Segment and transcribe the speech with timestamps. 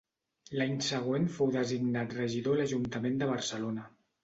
[0.59, 3.89] L'any següent fou designat regidor a l'Ajuntament de Barcelona.